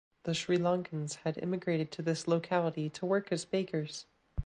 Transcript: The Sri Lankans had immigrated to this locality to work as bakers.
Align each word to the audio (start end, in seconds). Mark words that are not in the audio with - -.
The 0.23 0.33
Sri 0.33 0.57
Lankans 0.57 1.17
had 1.17 1.37
immigrated 1.37 1.91
to 1.91 2.01
this 2.01 2.27
locality 2.27 2.89
to 2.89 3.05
work 3.05 3.31
as 3.31 3.45
bakers. 3.45 4.07